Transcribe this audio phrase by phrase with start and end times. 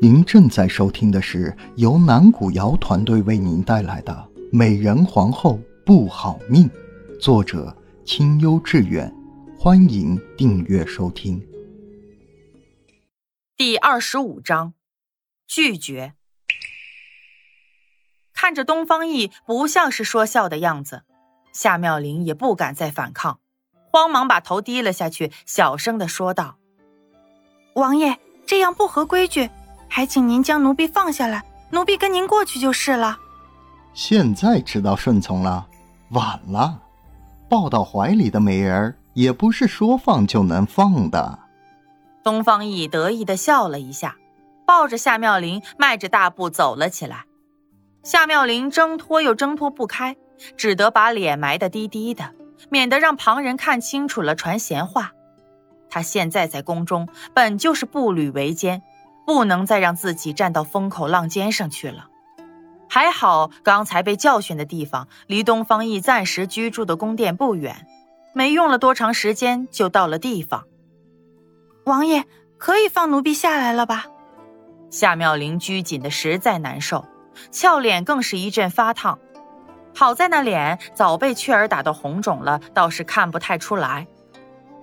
[0.00, 4.12] 您正在收听的是由南古瑶团队为您带来的
[4.52, 6.70] 《美人皇后不好命》，
[7.18, 9.12] 作者清幽致远。
[9.58, 11.44] 欢迎订阅收听。
[13.56, 14.74] 第二十五章，
[15.48, 16.14] 拒绝。
[18.32, 21.02] 看着东方奕不像是说笑的样子，
[21.52, 23.40] 夏妙玲也不敢再反抗，
[23.90, 26.56] 慌忙把头低了下去，小声的说道
[27.74, 29.50] ：“王爷，这样不合规矩。”
[29.88, 33.18] 还请您将奴婢放下来，奴婢跟您过去就是了。
[33.94, 35.66] 现在知道顺从了，
[36.10, 36.80] 晚了。
[37.48, 41.38] 抱到怀里的美人也不是说放就能放的。
[42.22, 44.16] 东方奕得意的笑了一下，
[44.66, 47.24] 抱着夏妙玲，迈着大步走了起来。
[48.02, 50.16] 夏妙玲挣脱又挣脱不开，
[50.56, 52.34] 只得把脸埋得低低的，
[52.68, 55.12] 免得让旁人看清楚了传闲话。
[55.88, 58.82] 她现在在宫中本就是步履维艰。
[59.28, 62.08] 不能再让自己站到风口浪尖上去了。
[62.88, 67.86] 还好刚才被教训的地方离东方奕暂时居住的宫殿不远，
[68.32, 70.64] 没用了多长时间就到了地方。
[71.84, 72.24] 王爷
[72.56, 74.06] 可以放奴婢下来了吧？
[74.88, 77.04] 夏妙玲拘谨的实在难受，
[77.50, 79.18] 俏脸更是一阵发烫。
[79.94, 84.06] 好在那脸早被雀儿打得红肿了，倒是看不太出来。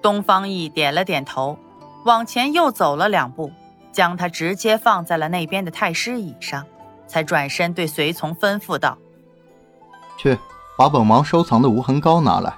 [0.00, 1.58] 东方奕点了点头，
[2.06, 3.52] 往前又走了两步。
[3.92, 6.64] 将他直接放在了那边的太师椅上，
[7.06, 8.96] 才转身对随从吩咐道
[10.16, 10.38] ：“去
[10.76, 12.54] 把本王收藏的无痕膏拿来。”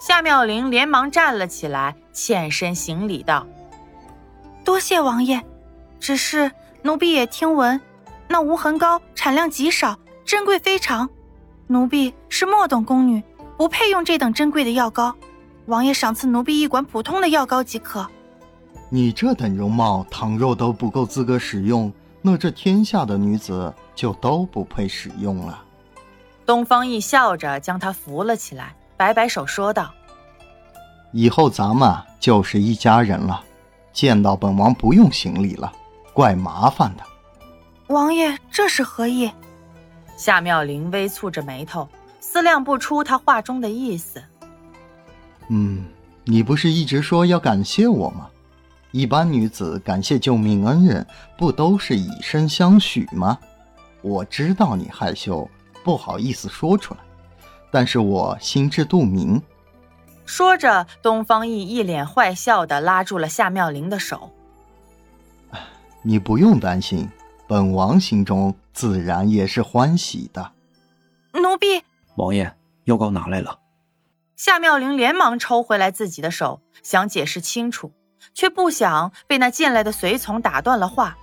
[0.00, 3.46] 夏妙玲连忙站了起来，欠身行礼道
[4.64, 5.44] ：“多谢王爷，
[5.98, 6.50] 只是
[6.82, 7.80] 奴婢也听闻，
[8.26, 11.08] 那无痕膏产量极少，珍贵非常。
[11.66, 13.22] 奴婢是莫等宫女，
[13.56, 15.14] 不配用这等珍贵的药膏。
[15.66, 18.08] 王爷赏赐奴婢一管普通的药膏即可。”
[18.88, 25.62] 你这等容貌，倘若都不够资格使用，那这天下的女子就都不配使用了。
[26.44, 29.92] 东方奕笑着将她扶了起来，摆摆手说道
[31.12, 33.42] ：“以后咱们就是一家人了，
[33.92, 35.72] 见到本王不用行礼了，
[36.12, 37.04] 怪麻烦的。”
[37.86, 39.30] 王爷这是何意？
[40.16, 41.88] 夏妙玲微蹙着眉头，
[42.18, 44.20] 思量不出他话中的意思。
[45.48, 45.84] 嗯，
[46.24, 48.28] 你不是一直说要感谢我吗？
[48.92, 51.06] 一般女子感谢救命恩人，
[51.38, 53.38] 不都是以身相许吗？
[54.02, 55.48] 我知道你害羞，
[55.84, 57.00] 不好意思说出来，
[57.70, 59.40] 但是我心知肚明。
[60.24, 64.30] 说着，东方奕一脸坏笑的拉住了夏妙玲的手。
[66.02, 67.08] 你不用担心，
[67.46, 70.52] 本王心中自然也是欢喜的。
[71.34, 71.84] 奴婢，
[72.16, 72.52] 王爷，
[72.84, 73.60] 药膏拿来了。
[74.34, 77.92] 夏妙玲连忙抽回来自己的手，想解释清楚。
[78.34, 81.16] 却不想被那进来的随从打断了话。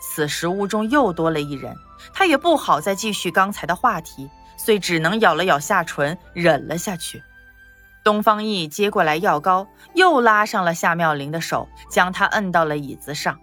[0.00, 1.76] 此时屋中又多了一人，
[2.12, 7.22] 他也不好再继续刚才的话题，遂只能咬了咬下唇，忍了下去。
[8.04, 13.38] 东方奕接过来药膏，又拉上了夏妙玲的手，将她摁到了椅子上。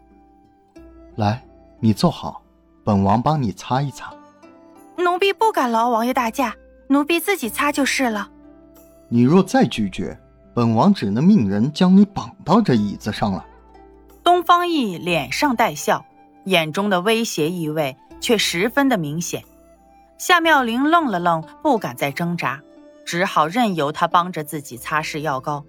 [1.16, 1.46] 来，
[1.80, 2.42] 你坐好，
[2.84, 4.14] 本王帮你擦一擦。
[4.98, 6.54] 奴婢不敢劳王爷大驾，
[6.90, 8.30] 奴婢自己擦就是了。
[9.08, 10.20] 你若再拒绝。
[10.54, 13.46] 本王只能命人将你绑到这椅子上了。
[14.24, 16.06] 东方奕脸上带笑，
[16.46, 19.44] 眼中的威胁意味却十分的明显。
[20.18, 22.62] 夏妙玲愣了愣，不敢再挣扎，
[23.06, 25.64] 只好任由他帮着自己擦拭药膏。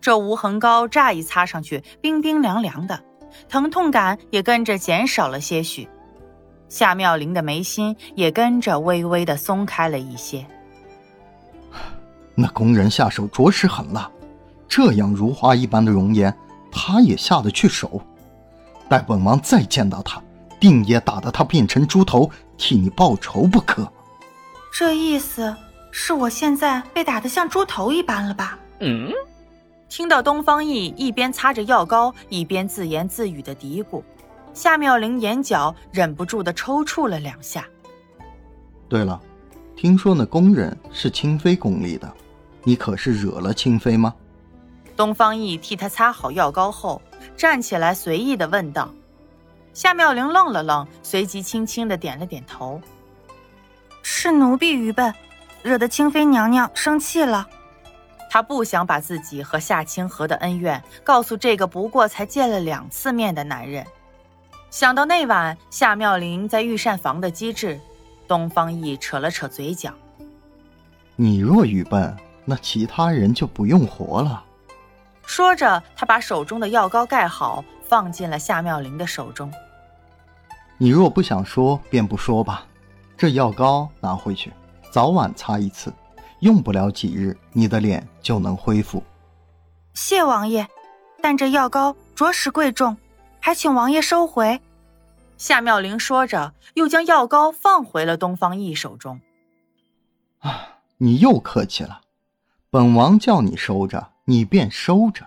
[0.00, 3.00] 这无痕膏乍一擦上去，冰冰凉凉的，
[3.48, 5.88] 疼痛感也跟着减少了些许。
[6.68, 10.44] 夏妙玲的眉心也跟着微微的松开了一些。
[12.34, 14.10] 那工人下手着实狠辣，
[14.68, 16.34] 这样如花一般的容颜，
[16.70, 18.00] 他也下得去手。
[18.88, 20.22] 待本王再见到他，
[20.60, 23.90] 定也打得他变成猪头，替你报仇不可。
[24.72, 25.54] 这意思
[25.90, 28.58] 是我现在被打得像猪头一般了吧？
[28.80, 29.10] 嗯。
[29.88, 34.02] 听到东方奕一边擦着药膏，一边自言自语的嘀咕，
[34.54, 37.66] 夏妙玲眼角忍不住的抽搐了两下。
[38.88, 39.20] 对了，
[39.76, 42.10] 听说那工人是清妃宫里的。
[42.64, 44.14] 你可是惹了清妃吗？
[44.94, 47.00] 东方奕替他擦好药膏后，
[47.36, 48.92] 站起来随意的问道。
[49.72, 52.80] 夏妙玲愣了愣，随即轻轻的点了点头。
[54.02, 55.12] 是奴婢愚笨，
[55.62, 57.48] 惹得清妃娘娘生气了。
[58.30, 63.86] 她不想把自己和夏清河的恩怨告诉这个不过才见了两次面的男人。
[64.70, 67.80] 想到那晚夏妙玲在御膳房的机智，
[68.28, 69.92] 东方奕扯了扯嘴角。
[71.16, 72.14] 你若愚笨。
[72.44, 74.44] 那其他人就不用活了。
[75.24, 79.52] 说着，他把手中的药膏盖好，放进了夏妙玲的手中，
[80.78, 82.66] 你若不想说，便不说吧。
[83.16, 84.52] 这药膏拿回去，
[84.90, 85.92] 早晚擦一次，
[86.40, 89.02] 用不了几日，你的脸就能恢复。
[89.94, 90.66] 谢王爷，
[91.22, 92.96] 但这药膏着实贵重，
[93.38, 94.60] 还请王爷收回。
[95.38, 99.20] 夏妙玲说着，又将药膏放回了东方奕手中。
[100.40, 102.00] 啊，你又客气了，
[102.72, 105.26] 本王叫你收着，你便收着。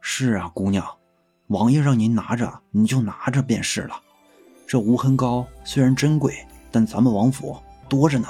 [0.00, 0.86] 是啊，姑娘，
[1.48, 4.00] 王爷让您拿着，你就拿着便是了。
[4.64, 7.56] 这无痕膏虽然珍贵，但咱们王府
[7.88, 8.28] 多着呢。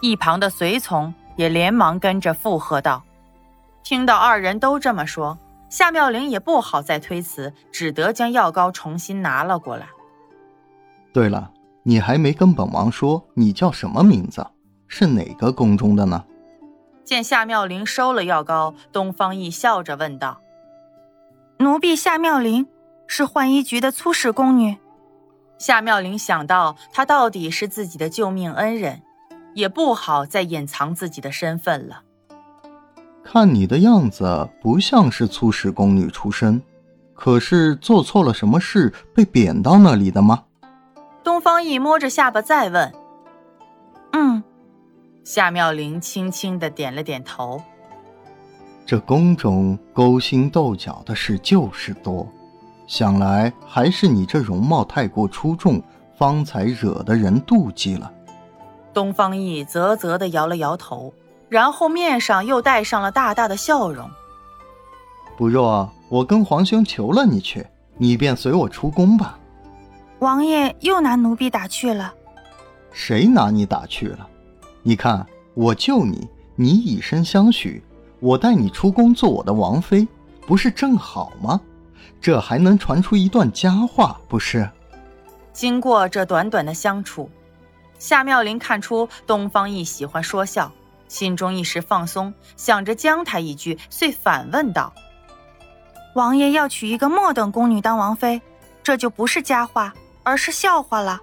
[0.00, 3.02] 一旁的随从也连忙跟着附和道
[3.82, 5.36] ：“听到二人都这么说，
[5.68, 9.88] 夏妙玲也不好再推辞，只得将药膏重新拿了过来。
[11.12, 11.50] 对了，
[11.82, 14.46] 你还没跟本王说你叫什么名字，
[14.86, 16.24] 是哪个宫中的呢？”
[17.12, 20.40] 见夏妙玲收了药膏，东方奕笑着问道
[21.60, 22.66] ：“奴婢夏妙玲，
[23.06, 24.78] 是浣衣局的粗使宫女。”
[25.60, 29.02] 夏妙玲想到她到底是自己的救命恩人，
[29.52, 32.02] 也不好再隐藏自己的身份了。
[33.22, 36.62] 看你的样子，不像是粗使宫女出身，
[37.12, 40.44] 可是做错了什么事被贬到那里的吗？
[41.22, 42.90] 东方奕摸着下巴再问。
[44.12, 44.42] 嗯，
[45.24, 47.62] 夏妙玲轻轻的点了点头。
[48.84, 52.26] 这宫中勾心斗角的事就是多。
[52.88, 55.80] 想来还是你这容貌太过出众，
[56.18, 58.12] 方才惹得人妒忌了。
[58.92, 61.14] 东方奕啧啧的摇了摇头，
[61.48, 64.10] 然后面上又带上了大大的笑容。
[65.38, 67.66] 不若我跟皇兄求了你去，
[67.96, 69.38] 你便随我出宫吧。
[70.18, 72.12] 王爷又拿奴婢打趣了。
[72.90, 74.28] 谁拿你打趣了？
[74.84, 75.24] 你看
[75.54, 77.82] 我救你，你以身相许，
[78.18, 80.06] 我带你出宫做我的王妃，
[80.46, 81.60] 不是正好吗？
[82.20, 84.68] 这还能传出一段佳话，不是？
[85.52, 87.30] 经过这短短的相处，
[87.98, 90.72] 夏妙玲看出东方奕喜欢说笑，
[91.06, 94.92] 心中一时放松，想着将他一句，遂反问道
[96.16, 98.40] ：“王爷要娶一个末等宫女当王妃，
[98.82, 99.94] 这就不是佳话，
[100.24, 101.20] 而是笑话了。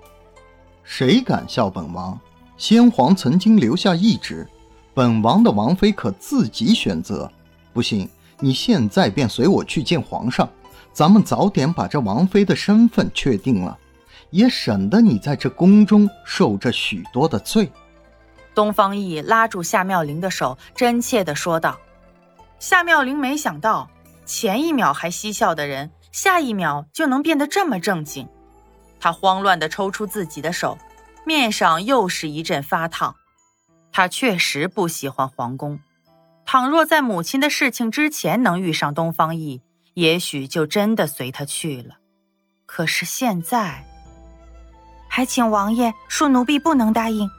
[0.84, 2.18] 谁敢笑本王？
[2.60, 4.46] 先皇曾经留下懿旨，
[4.94, 7.32] 本王的王妃可自己选择。
[7.72, 8.08] 不信，
[8.40, 10.48] 你现在便随我去见皇上。”
[10.92, 13.78] 咱们早点把这王妃的身份确定了，
[14.32, 17.72] 也省得你在这宫中受着许多的罪。
[18.54, 21.78] 东方奕拉住夏妙玲的手，真切地说道。
[22.60, 23.90] 夏妙玲没想到，
[24.26, 28.28] 前一秒还嬉笑的人，下一秒就能变得这么正经。
[29.00, 30.78] 她慌乱地抽出自己的手，
[31.26, 33.16] 面上又是一阵发烫。
[33.92, 35.80] 她确实不喜欢皇宫，
[36.46, 39.62] 倘若在母亲的事情之前能遇上东方奕。
[39.96, 41.96] 也许就真的随他去了，
[42.66, 43.84] 可是现在，
[45.10, 47.30] 还请王爷恕奴婢不能答应，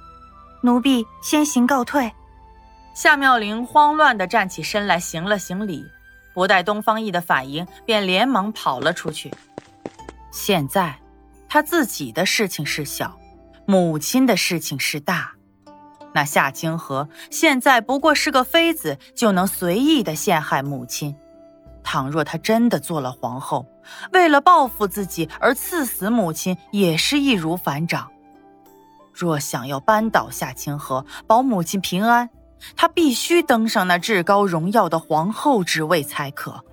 [0.62, 2.12] 奴婢先行告退。
[2.92, 5.86] 夏妙玲慌乱的站起身来，行了行礼，
[6.34, 9.32] 不待东方奕的反应，便连忙跑了出去。
[10.30, 10.98] 现在，
[11.48, 13.18] 他自己的事情是小，
[13.70, 15.34] 母亲的事情是大。
[16.12, 21.14] 那夏清河现在不过是个妃子，就能随意的陷害母亲。
[21.84, 23.64] 倘若她真的做了皇后，
[24.12, 28.10] 为了报复自己而赐死母亲，也是易如反掌。
[29.14, 32.28] 若想要扳倒夏清河，保母亲平安，
[32.74, 36.64] 她必须登上那至高荣耀的皇后之位才可。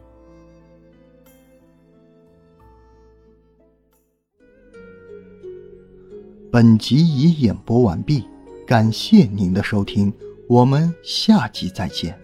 [6.50, 8.24] 本集已演播完毕，
[8.66, 10.14] 感谢您的收听，
[10.48, 12.18] 我们下集再见。